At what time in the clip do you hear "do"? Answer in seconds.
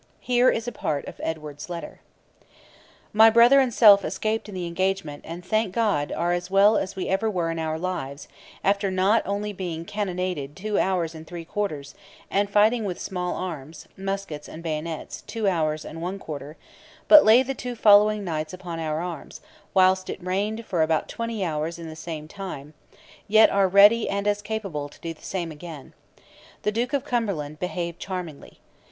25.01-25.13